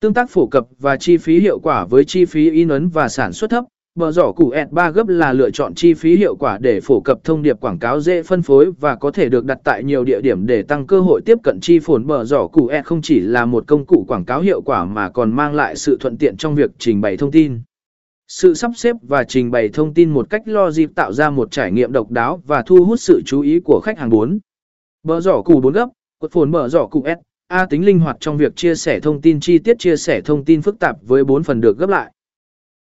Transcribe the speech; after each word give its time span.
Tương 0.00 0.14
tác 0.14 0.30
phổ 0.30 0.46
cập 0.46 0.66
và 0.78 0.96
chi 0.96 1.16
phí 1.16 1.40
hiệu 1.40 1.58
quả 1.58 1.84
với 1.84 2.04
chi 2.04 2.24
phí 2.24 2.50
in 2.50 2.68
ấn 2.68 2.88
và 2.88 3.08
sản 3.08 3.32
xuất 3.32 3.50
thấp, 3.50 3.64
bờ 3.94 4.12
giỏ 4.12 4.32
củ 4.32 4.50
ẹt 4.50 4.70
3 4.70 4.90
gấp 4.90 5.08
là 5.08 5.32
lựa 5.32 5.50
chọn 5.50 5.74
chi 5.74 5.94
phí 5.94 6.16
hiệu 6.16 6.36
quả 6.36 6.58
để 6.58 6.80
phổ 6.80 7.00
cập 7.00 7.24
thông 7.24 7.42
điệp 7.42 7.60
quảng 7.60 7.78
cáo 7.78 8.00
dễ 8.00 8.22
phân 8.22 8.42
phối 8.42 8.72
và 8.80 8.96
có 8.96 9.10
thể 9.10 9.28
được 9.28 9.44
đặt 9.44 9.58
tại 9.64 9.84
nhiều 9.84 10.04
địa 10.04 10.20
điểm 10.20 10.46
để 10.46 10.62
tăng 10.62 10.86
cơ 10.86 11.00
hội 11.00 11.20
tiếp 11.24 11.38
cận 11.42 11.60
chi 11.60 11.78
phồn 11.78 12.06
bờ 12.06 12.24
giỏ 12.24 12.46
củ 12.46 12.66
ẹt 12.66 12.84
không 12.84 13.02
chỉ 13.02 13.20
là 13.20 13.44
một 13.44 13.64
công 13.66 13.86
cụ 13.86 14.04
quảng 14.08 14.24
cáo 14.24 14.40
hiệu 14.40 14.62
quả 14.62 14.84
mà 14.84 15.10
còn 15.10 15.32
mang 15.32 15.54
lại 15.54 15.76
sự 15.76 15.96
thuận 16.00 16.16
tiện 16.18 16.36
trong 16.36 16.54
việc 16.54 16.70
trình 16.78 17.00
bày 17.00 17.16
thông 17.16 17.30
tin. 17.30 17.60
Sự 18.28 18.54
sắp 18.54 18.70
xếp 18.76 18.96
và 19.02 19.24
trình 19.24 19.50
bày 19.50 19.68
thông 19.68 19.94
tin 19.94 20.10
một 20.10 20.30
cách 20.30 20.42
logic 20.44 20.94
tạo 20.94 21.12
ra 21.12 21.30
một 21.30 21.50
trải 21.50 21.72
nghiệm 21.72 21.92
độc 21.92 22.10
đáo 22.10 22.42
và 22.46 22.62
thu 22.66 22.84
hút 22.84 23.00
sự 23.00 23.22
chú 23.26 23.40
ý 23.40 23.60
của 23.60 23.80
khách 23.84 23.98
hàng 23.98 24.10
4. 24.10 24.38
Bờ 25.02 25.20
giỏ 25.20 25.42
củ 25.42 25.60
4 25.60 25.72
gấp, 25.72 25.88
cột 26.20 26.32
phồn 26.32 26.50
bờ 26.50 26.68
giỏ 26.68 26.86
củ 26.86 27.04
S 27.06 27.18
A 27.48 27.66
tính 27.66 27.84
linh 27.84 27.98
hoạt 28.00 28.16
trong 28.20 28.36
việc 28.36 28.56
chia 28.56 28.74
sẻ 28.74 29.00
thông 29.00 29.20
tin 29.20 29.40
chi 29.40 29.58
tiết 29.58 29.78
chia 29.78 29.96
sẻ 29.96 30.20
thông 30.20 30.44
tin 30.44 30.62
phức 30.62 30.78
tạp 30.78 30.96
với 31.02 31.24
4 31.24 31.42
phần 31.42 31.60
được 31.60 31.78
gấp 31.78 31.88
lại. 31.88 32.12